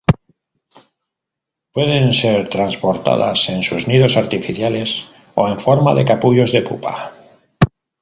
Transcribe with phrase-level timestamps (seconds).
[1.71, 7.11] Pueden ser transportadas en sus nidos artificiales o en forma de capullos de pupa.